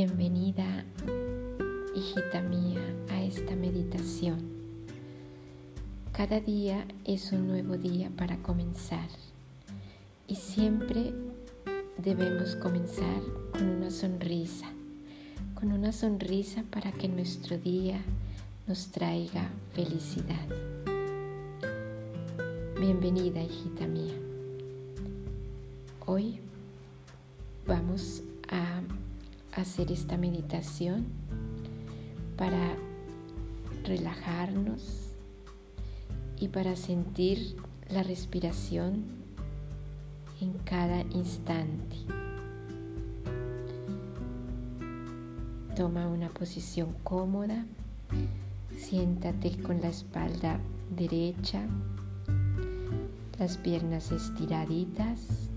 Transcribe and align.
Bienvenida, 0.00 0.84
hijita 1.92 2.40
mía, 2.40 2.80
a 3.08 3.20
esta 3.20 3.56
meditación. 3.56 4.38
Cada 6.12 6.38
día 6.38 6.86
es 7.04 7.32
un 7.32 7.48
nuevo 7.48 7.76
día 7.76 8.08
para 8.16 8.36
comenzar 8.36 9.08
y 10.28 10.36
siempre 10.36 11.12
debemos 11.96 12.54
comenzar 12.54 13.20
con 13.50 13.68
una 13.68 13.90
sonrisa, 13.90 14.68
con 15.56 15.72
una 15.72 15.90
sonrisa 15.90 16.62
para 16.70 16.92
que 16.92 17.08
nuestro 17.08 17.58
día 17.58 18.00
nos 18.68 18.92
traiga 18.92 19.50
felicidad. 19.72 20.46
Bienvenida, 22.78 23.42
hijita 23.42 23.88
mía. 23.88 24.14
Hoy 26.06 26.38
vamos 27.66 28.22
a 28.48 28.80
hacer 29.54 29.90
esta 29.92 30.16
meditación 30.16 31.06
para 32.36 32.76
relajarnos 33.84 35.12
y 36.38 36.48
para 36.48 36.76
sentir 36.76 37.56
la 37.90 38.02
respiración 38.02 39.04
en 40.40 40.52
cada 40.64 41.00
instante. 41.10 41.96
Toma 45.74 46.08
una 46.08 46.28
posición 46.28 46.94
cómoda, 47.04 47.64
siéntate 48.76 49.56
con 49.62 49.80
la 49.80 49.88
espalda 49.88 50.60
derecha, 50.94 51.66
las 53.38 53.56
piernas 53.56 54.10
estiraditas, 54.10 55.50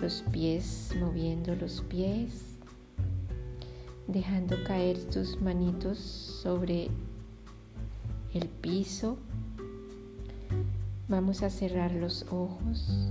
los 0.00 0.22
pies 0.32 0.94
moviendo 1.00 1.54
los 1.56 1.80
pies 1.82 2.57
dejando 4.08 4.56
caer 4.64 4.98
tus 5.10 5.40
manitos 5.40 5.98
sobre 5.98 6.88
el 8.32 8.48
piso. 8.48 9.18
Vamos 11.08 11.42
a 11.42 11.50
cerrar 11.50 11.92
los 11.92 12.24
ojos 12.30 13.10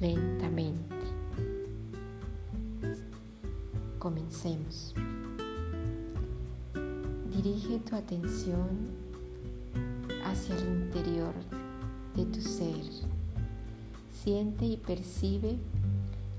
lentamente. 0.00 0.94
Comencemos. 3.98 4.94
Dirige 7.34 7.80
tu 7.80 7.96
atención 7.96 8.68
hacia 10.24 10.56
el 10.56 10.84
interior 10.84 11.34
de 12.14 12.24
tu 12.26 12.40
ser. 12.40 12.84
Siente 14.12 14.64
y 14.64 14.76
percibe 14.76 15.58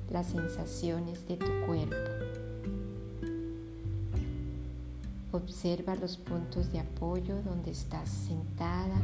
las 0.09 0.28
sensaciones 0.28 1.28
de 1.28 1.36
tu 1.36 1.52
cuerpo. 1.68 2.14
Observa 5.45 5.93
los 5.93 6.17
puntos 6.17 6.71
de 6.71 6.79
apoyo 6.79 7.39
donde 7.43 7.69
estás 7.69 8.09
sentada. 8.09 8.99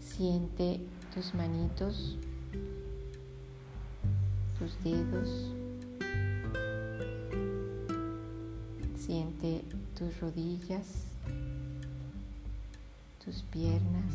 Siente 0.00 0.82
tus 1.14 1.34
manitos, 1.34 2.18
tus 4.58 4.84
dedos. 4.84 5.50
Siente 8.94 9.64
tus 9.96 10.20
rodillas, 10.20 11.06
tus 13.24 13.42
piernas, 13.44 14.12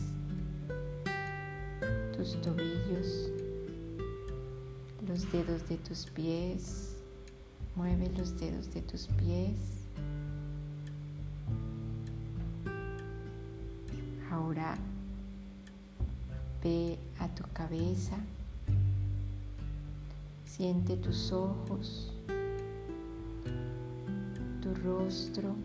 tus 2.15 2.39
tobillos 2.43 3.46
los 5.17 5.31
dedos 5.31 5.67
de 5.67 5.77
tus 5.77 6.05
pies, 6.05 6.95
mueve 7.75 8.07
los 8.15 8.39
dedos 8.39 8.71
de 8.71 8.83
tus 8.83 9.07
pies. 9.07 9.57
Ahora 14.29 14.77
ve 16.63 16.99
a 17.17 17.27
tu 17.29 17.43
cabeza, 17.51 18.15
siente 20.45 20.95
tus 20.97 21.31
ojos, 21.31 22.13
tu 24.61 24.75
rostro, 24.83 25.55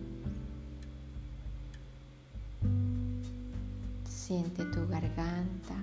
siente 4.08 4.64
tu 4.64 4.88
garganta. 4.88 5.76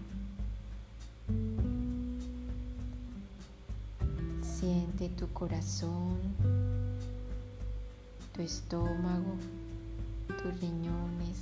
Siente 5.00 5.16
tu 5.16 5.32
corazón, 5.32 6.18
tu 8.34 8.42
estómago, 8.42 9.34
tus 10.28 10.60
riñones. 10.60 11.38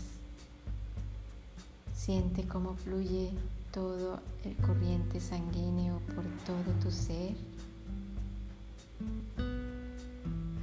Siente 1.91 2.47
cómo 2.47 2.75
fluye 2.75 3.31
todo 3.71 4.19
el 4.43 4.55
corriente 4.57 5.19
sanguíneo 5.19 5.99
por 6.13 6.23
todo 6.45 6.71
tu 6.83 6.91
ser. 6.91 7.35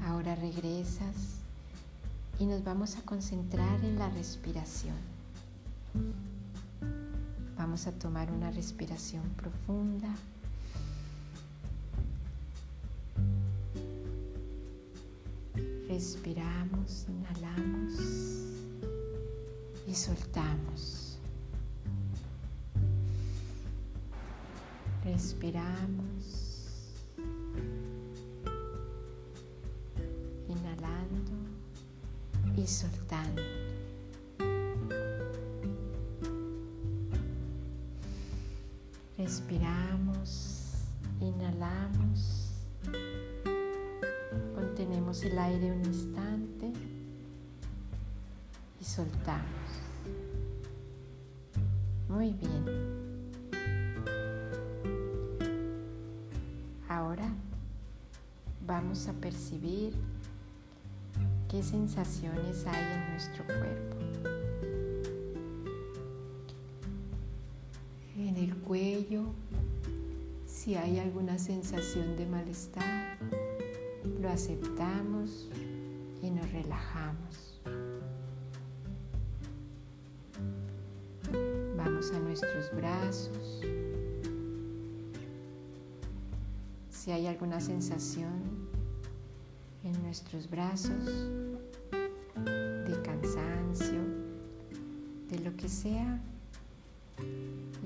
Ahora 0.07 0.37
regresas 0.37 1.41
y 2.39 2.47
nos 2.47 2.63
vamos 2.63 2.95
a 2.95 3.03
concentrar 3.03 3.85
en 3.85 3.99
la 3.99 4.09
respiración. 4.11 4.95
Vamos 7.59 7.89
a 7.89 7.93
tomar 7.93 8.31
una 8.31 8.53
respiración 8.53 9.25
profunda. 9.31 10.15
Respiramos, 15.95 17.07
inhalamos 17.09 17.93
y 19.87 19.95
soltamos. 19.95 21.21
Respiramos, 25.05 26.97
inhalando 30.49 31.33
y 32.57 32.67
soltando. 32.67 33.64
El 45.25 45.39
aire 45.39 45.73
un 45.73 45.83
instante 45.87 46.71
y 48.79 48.85
soltamos. 48.85 49.43
Muy 52.11 52.35
bien. 52.35 52.65
Ahora 56.87 57.27
vamos 58.67 59.09
a 59.09 59.15
percibir 59.15 59.95
qué 61.49 61.63
sensaciones 61.63 62.67
hay 62.67 62.93
en 62.93 63.11
nuestro 63.13 63.47
cuerpo. 63.47 63.97
En 68.19 68.37
el 68.37 68.55
cuello, 68.57 69.23
si 70.47 70.75
hay 70.75 70.99
alguna 70.99 71.39
sensación 71.39 72.15
de 72.15 72.27
malestar 72.27 73.14
lo 74.25 74.31
aceptamos 74.31 75.51
y 76.23 76.31
nos 76.31 76.51
relajamos. 76.51 77.61
Vamos 81.77 82.11
a 82.11 82.19
nuestros 82.21 82.75
brazos. 82.75 83.61
Si 86.89 87.11
hay 87.11 87.27
alguna 87.27 87.61
sensación 87.61 88.41
en 89.85 90.03
nuestros 90.03 90.49
brazos 90.49 91.29
de 92.35 93.03
cansancio, 93.03 94.01
de 95.29 95.39
lo 95.41 95.55
que 95.55 95.69
sea, 95.69 96.19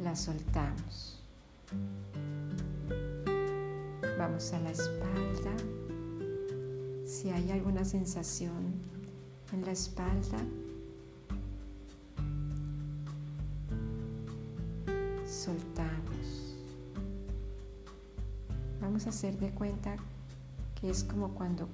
la 0.04 0.14
soltamos. 0.14 1.20
Vamos 4.16 4.52
a 4.52 4.60
la 4.60 4.70
espalda 4.70 5.87
si 7.08 7.30
hay 7.30 7.50
alguna 7.50 7.86
sensación 7.86 8.74
en 9.54 9.64
la 9.64 9.72
espalda, 9.72 10.36
soltamos. 15.26 16.58
Vamos 18.82 19.06
a 19.06 19.08
hacer 19.08 19.38
de 19.38 19.50
cuenta 19.52 19.96
que 20.78 20.90
es 20.90 21.02
como 21.02 21.30
cuando 21.30 21.66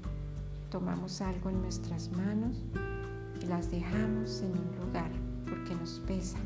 tomamos 0.71 1.21
algo 1.21 1.51
en 1.51 1.63
nuestras 1.63 2.13
manos 2.13 2.63
y 3.43 3.47
las 3.47 3.73
dejamos 3.73 4.41
en 4.41 4.53
un 4.53 4.87
lugar 4.87 5.11
porque 5.51 5.75
nos 5.75 5.99
pesa. 6.07 6.39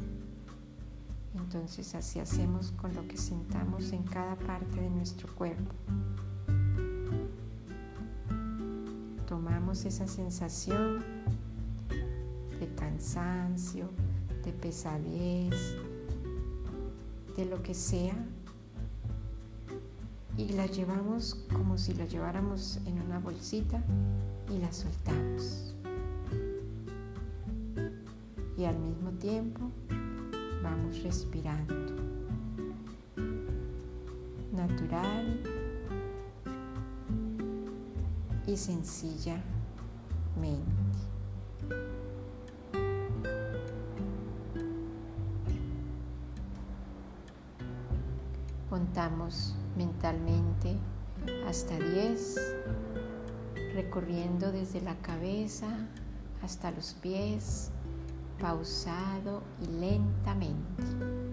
Entonces 1.34 1.94
así 1.94 2.20
hacemos 2.20 2.72
con 2.72 2.94
lo 2.94 3.06
que 3.06 3.18
sentamos 3.18 3.92
en 3.92 4.02
cada 4.04 4.34
parte 4.36 4.80
de 4.80 4.88
nuestro 4.88 5.28
cuerpo. 5.34 5.74
Tomamos 9.48 9.86
esa 9.86 10.06
sensación 10.06 11.02
de 12.60 12.68
cansancio, 12.76 13.88
de 14.44 14.52
pesadez, 14.52 15.74
de 17.34 17.46
lo 17.46 17.62
que 17.62 17.72
sea, 17.72 18.14
y 20.36 20.50
la 20.50 20.66
llevamos 20.66 21.46
como 21.50 21.78
si 21.78 21.94
la 21.94 22.04
lleváramos 22.04 22.78
en 22.84 23.00
una 23.00 23.20
bolsita 23.20 23.82
y 24.54 24.58
la 24.58 24.70
soltamos. 24.70 25.74
Y 28.58 28.66
al 28.66 28.78
mismo 28.78 29.12
tiempo 29.12 29.70
vamos 30.62 31.02
respirando. 31.02 31.74
Natural 34.52 35.57
y 38.48 38.56
sencillamente. 38.56 39.44
Contamos 48.70 49.54
mentalmente 49.76 50.76
hasta 51.46 51.78
10, 51.78 52.36
recorriendo 53.74 54.50
desde 54.50 54.80
la 54.80 54.96
cabeza 55.02 55.68
hasta 56.42 56.70
los 56.70 56.94
pies, 56.94 57.70
pausado 58.40 59.42
y 59.62 59.66
lentamente. 59.78 61.27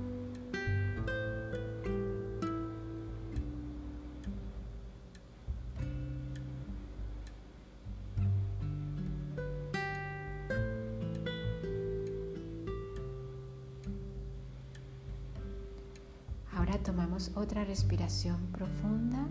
Ahora 16.65 16.81
tomamos 16.81 17.29
otra 17.35 17.63
respiración 17.63 18.37
profunda. 18.51 19.27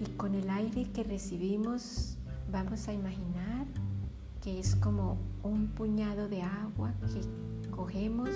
Y 0.00 0.10
con 0.16 0.34
el 0.34 0.50
aire 0.50 0.90
que 0.90 1.04
recibimos 1.04 2.16
vamos 2.50 2.88
a 2.88 2.92
imaginar 2.92 3.68
que 4.42 4.58
es 4.58 4.74
como 4.74 5.16
un 5.44 5.68
puñado 5.68 6.28
de 6.28 6.42
agua 6.42 6.92
que 7.02 7.70
cogemos 7.70 8.30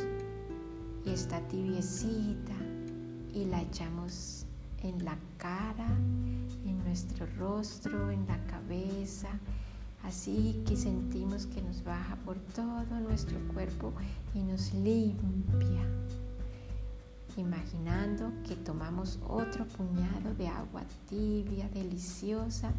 y 1.04 1.10
está 1.10 1.40
tibiecita 1.48 2.54
y 3.34 3.46
la 3.46 3.60
echamos 3.62 4.46
en 4.84 5.04
la 5.04 5.18
cara, 5.38 5.88
en 6.64 6.78
nuestro 6.84 7.26
rostro, 7.36 8.12
en 8.12 8.24
la 8.28 8.38
cabeza, 8.46 9.28
así 10.02 10.62
que 10.66 10.76
sentimos 10.76 11.46
que 11.46 11.62
nos 11.62 11.82
baja 11.84 12.16
por 12.24 12.38
todo 12.54 13.00
nuestro 13.00 13.38
cuerpo 13.52 13.92
y 14.34 14.42
nos 14.42 14.72
limpia. 14.74 15.82
Imaginando 17.36 18.32
que 18.46 18.56
tomamos 18.56 19.18
otro 19.28 19.66
puñado 19.66 20.34
de 20.34 20.48
agua 20.48 20.82
tibia, 21.08 21.68
deliciosa, 21.68 22.72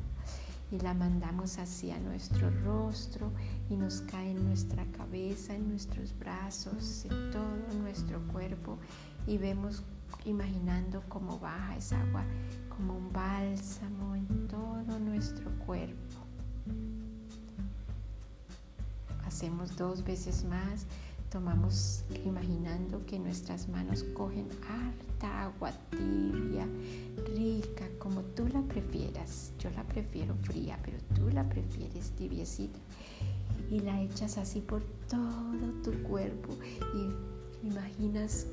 y 0.71 0.79
la 0.79 0.93
mandamos 0.93 1.57
hacia 1.57 1.99
nuestro 1.99 2.49
rostro 2.63 3.31
y 3.69 3.75
nos 3.75 4.01
cae 4.01 4.31
en 4.31 4.45
nuestra 4.45 4.85
cabeza, 4.91 5.55
en 5.55 5.69
nuestros 5.69 6.17
brazos, 6.17 7.05
en 7.05 7.31
todo 7.31 7.81
nuestro 7.81 8.19
cuerpo 8.27 8.77
y 9.25 9.37
vemos 9.37 9.83
imaginando 10.25 11.03
cómo 11.09 11.39
baja 11.39 11.77
esa 11.77 11.99
agua 12.01 12.23
como 12.69 12.97
un 12.97 13.11
bálsamo 13.11 14.15
en 14.15 14.47
todo 14.47 14.99
nuestro 14.99 15.49
cuerpo. 15.65 16.28
Hacemos 19.29 19.77
dos 19.77 20.03
veces 20.03 20.43
más 20.43 20.87
tomamos 21.29 22.03
imaginando 22.25 23.05
que 23.05 23.19
nuestras 23.19 23.69
manos 23.69 24.03
cogen 24.15 24.47
harta 24.67 25.43
agua 25.43 25.71
tibia, 25.91 26.67
rica, 27.35 27.87
como 27.99 28.21
tú 28.21 28.47
la 28.47 28.63
prefieras. 28.63 29.53
Yo 29.59 29.69
la 29.69 29.83
prefiero 29.83 30.33
fría, 30.41 30.79
pero 30.83 30.97
tú 31.13 31.29
la 31.29 31.47
prefieres 31.47 32.09
tibiecita. 32.13 32.79
Y 33.69 33.81
la 33.81 34.01
echas 34.01 34.39
así 34.39 34.61
por 34.61 34.81
todo 35.07 35.73
tu 35.83 35.91
cuerpo 36.01 36.57
y 36.95 37.67
imaginas, 37.67 38.47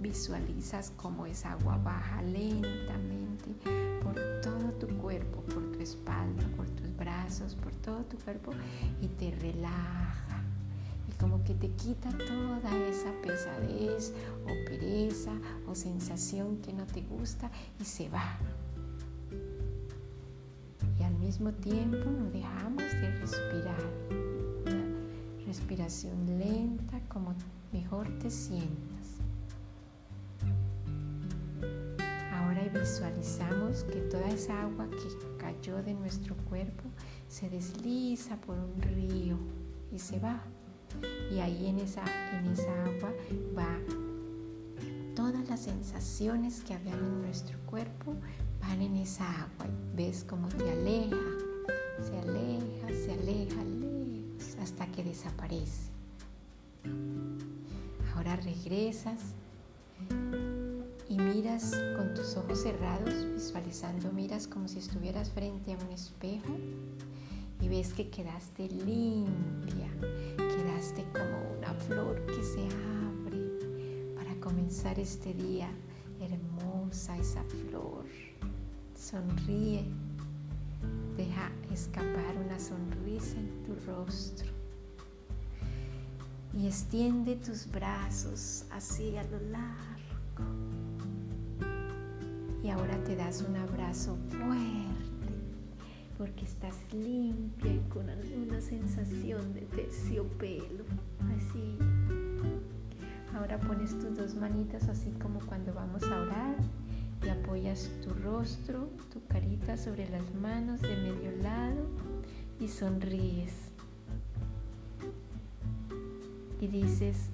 visualizas 0.00 0.92
cómo 0.98 1.24
esa 1.24 1.52
agua 1.52 1.78
baja 1.78 2.20
lentamente 2.20 3.54
por 4.02 4.14
todo 4.42 4.70
tu 4.78 4.86
cuerpo, 4.98 5.40
por 5.44 5.72
tu 5.72 5.80
espalda, 5.80 6.46
por 6.56 6.68
por 7.62 7.72
todo 7.76 8.04
tu 8.04 8.18
cuerpo 8.18 8.52
y 9.00 9.06
te 9.06 9.30
relaja 9.30 10.40
como 11.20 11.44
que 11.44 11.54
te 11.54 11.68
quita 11.72 12.08
toda 12.10 12.88
esa 12.88 13.12
pesadez 13.22 14.14
o 14.44 14.64
pereza 14.66 15.32
o 15.68 15.74
sensación 15.74 16.56
que 16.62 16.72
no 16.72 16.86
te 16.86 17.02
gusta 17.02 17.50
y 17.78 17.84
se 17.84 18.08
va. 18.08 18.38
Y 20.98 21.02
al 21.02 21.14
mismo 21.16 21.52
tiempo 21.52 22.10
no 22.10 22.30
dejamos 22.30 22.84
de 22.84 23.10
respirar. 23.16 23.82
Respiración 25.46 26.38
lenta 26.38 27.00
como 27.08 27.34
mejor 27.72 28.08
te 28.18 28.30
sientas. 28.30 29.20
Ahora 32.32 32.62
visualizamos 32.72 33.84
que 33.84 34.00
toda 34.02 34.28
esa 34.28 34.62
agua 34.62 34.88
que 34.88 35.36
cayó 35.36 35.82
de 35.82 35.92
nuestro 35.94 36.34
cuerpo 36.48 36.84
se 37.30 37.48
desliza 37.48 38.36
por 38.40 38.58
un 38.58 38.82
río 38.82 39.38
y 39.92 39.98
se 39.98 40.18
va 40.18 40.42
y 41.30 41.38
ahí 41.38 41.68
en 41.68 41.78
esa, 41.78 42.02
en 42.36 42.46
esa 42.48 42.84
agua 42.84 43.12
va 43.56 43.78
todas 45.14 45.48
las 45.48 45.60
sensaciones 45.60 46.62
que 46.66 46.74
habían 46.74 46.98
en 46.98 47.22
nuestro 47.22 47.56
cuerpo 47.66 48.16
van 48.60 48.82
en 48.82 48.96
esa 48.96 49.24
agua. 49.42 49.66
¿Ves 49.94 50.24
cómo 50.28 50.48
te 50.48 50.70
aleja? 50.70 51.16
Se 52.02 52.18
aleja, 52.18 52.88
se 52.88 53.12
aleja, 53.12 53.60
hasta 54.60 54.86
que 54.88 55.04
desaparece. 55.04 55.90
Ahora 58.14 58.36
regresas 58.36 59.20
y 61.08 61.18
miras 61.18 61.74
con 61.96 62.14
tus 62.14 62.36
ojos 62.36 62.62
cerrados, 62.62 63.26
visualizando, 63.34 64.12
miras 64.12 64.46
como 64.46 64.68
si 64.68 64.78
estuvieras 64.78 65.30
frente 65.30 65.74
a 65.74 65.78
un 65.78 65.92
espejo 65.92 66.56
y 67.60 67.68
ves 67.68 67.92
que 67.92 68.08
quedaste 68.08 68.68
limpia, 68.68 69.90
quedaste 70.36 71.04
como 71.12 71.58
una 71.58 71.74
flor 71.74 72.24
que 72.26 72.42
se 72.42 72.62
abre 72.62 74.14
para 74.16 74.34
comenzar 74.40 74.98
este 74.98 75.34
día. 75.34 75.68
Hermosa 76.20 77.16
esa 77.18 77.42
flor. 77.44 78.04
Sonríe. 78.94 79.84
Deja 81.16 81.50
escapar 81.72 82.36
una 82.44 82.58
sonrisa 82.58 83.38
en 83.38 83.62
tu 83.64 83.74
rostro. 83.90 84.48
Y 86.54 86.66
extiende 86.66 87.36
tus 87.36 87.70
brazos 87.70 88.64
así 88.70 89.16
a 89.16 89.22
lo 89.24 89.40
largo. 89.50 89.80
Y 92.62 92.68
ahora 92.68 93.02
te 93.04 93.16
das 93.16 93.42
un 93.42 93.56
abrazo 93.56 94.16
fuerte 94.28 95.09
porque 96.20 96.44
estás 96.44 96.74
limpia 96.92 97.72
y 97.72 97.80
con 97.88 98.10
alguna 98.10 98.60
sensación 98.60 99.54
de 99.54 99.62
terciopelo, 99.62 100.84
así. 101.34 101.78
Ahora 103.34 103.58
pones 103.58 103.98
tus 103.98 104.18
dos 104.18 104.34
manitas 104.34 104.86
así 104.90 105.12
como 105.12 105.40
cuando 105.40 105.72
vamos 105.72 106.02
a 106.02 106.20
orar 106.20 106.56
y 107.24 107.28
apoyas 107.30 107.90
tu 108.04 108.12
rostro, 108.22 108.90
tu 109.10 109.24
carita 109.28 109.78
sobre 109.78 110.10
las 110.10 110.34
manos 110.34 110.82
de 110.82 110.94
medio 110.94 111.42
lado 111.42 111.86
y 112.60 112.68
sonríes. 112.68 113.54
Y 116.60 116.66
dices, 116.66 117.30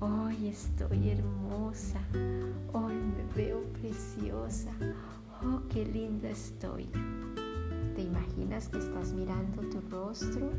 hoy 0.00 0.48
estoy 0.48 1.10
hermosa, 1.10 2.00
hoy 2.72 2.94
me 2.94 3.34
veo 3.36 3.62
preciosa, 3.82 4.70
oh, 5.44 5.60
qué 5.68 5.84
linda 5.84 6.30
estoy. 6.30 6.88
Te 7.94 8.00
imaginas 8.00 8.70
que 8.70 8.78
estás 8.78 9.12
mirando 9.12 9.60
tu 9.68 9.78
rostro, 9.90 10.50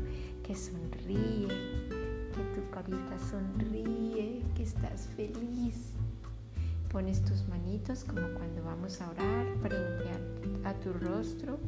que 0.44 0.54
sonríe, 0.54 1.48
que 1.48 2.44
tu 2.54 2.70
carita 2.70 3.18
sonríe, 3.18 4.40
que 4.54 4.62
estás 4.62 5.08
feliz. 5.16 5.94
Pones 6.92 7.24
tus 7.24 7.48
manitos 7.48 8.04
como 8.04 8.28
cuando 8.34 8.62
vamos 8.62 9.00
a 9.00 9.10
orar 9.10 9.46
frente 9.62 10.10
a, 10.64 10.74
tu 10.74 10.92
rostro 10.92 11.58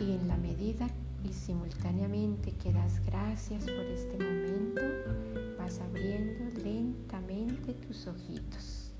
y 0.00 0.12
en 0.12 0.26
la 0.26 0.38
medida 0.38 0.88
y 1.22 1.32
simultáneamente 1.34 2.52
que 2.52 2.72
das 2.72 2.98
gracias 3.04 3.64
por 3.64 3.84
este 3.84 4.16
momento, 4.16 4.80
vas 5.58 5.80
abriendo 5.80 6.44
lentamente 6.62 7.74
tus 7.74 8.06
ojitos. 8.06 8.90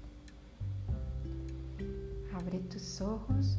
Abre 2.34 2.58
tus 2.58 3.00
ojos 3.00 3.58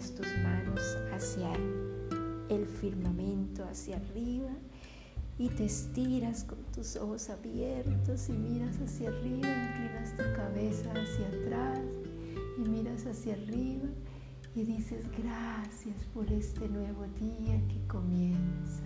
tus 0.00 0.26
manos 0.42 0.80
hacia 1.12 1.52
el 2.48 2.66
firmamento, 2.66 3.64
hacia 3.64 3.96
arriba 3.96 4.50
y 5.38 5.48
te 5.48 5.64
estiras 5.64 6.44
con 6.44 6.58
tus 6.74 6.96
ojos 6.96 7.30
abiertos 7.30 8.28
y 8.28 8.32
miras 8.32 8.76
hacia 8.80 9.08
arriba, 9.08 9.48
inclinas 9.48 10.16
tu 10.16 10.22
cabeza 10.36 10.90
hacia 10.92 11.28
atrás 11.28 11.80
y 12.58 12.68
miras 12.68 13.06
hacia 13.06 13.34
arriba 13.34 13.88
y 14.54 14.62
dices 14.64 15.06
gracias 15.16 15.96
por 16.12 16.30
este 16.32 16.68
nuevo 16.68 17.04
día 17.18 17.60
que 17.68 17.86
comienza. 17.88 18.84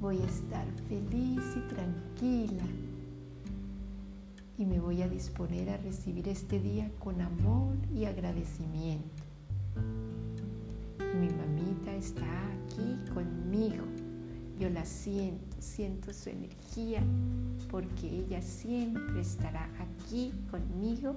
Voy 0.00 0.18
a 0.20 0.26
estar 0.26 0.66
feliz 0.88 1.42
y 1.56 1.60
tranquila 1.74 2.64
y 4.56 4.66
me 4.66 4.80
voy 4.80 5.02
a 5.02 5.08
disponer 5.08 5.70
a 5.70 5.76
recibir 5.76 6.28
este 6.28 6.60
día 6.60 6.90
con 6.98 7.20
amor 7.20 7.76
y 7.94 8.06
agradecimiento. 8.06 9.22
Está 11.98 12.24
aquí 12.52 12.96
conmigo. 13.12 13.84
Yo 14.58 14.70
la 14.70 14.84
siento, 14.84 15.56
siento 15.58 16.12
su 16.12 16.30
energía 16.30 17.02
porque 17.70 18.08
ella 18.08 18.40
siempre 18.40 19.20
estará 19.20 19.68
aquí 19.80 20.32
conmigo 20.50 21.16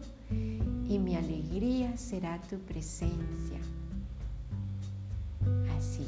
y 0.87 0.99
mi 0.99 1.15
alegría 1.15 1.95
será 1.97 2.41
tu 2.41 2.57
presencia. 2.59 3.59
Así 5.77 6.05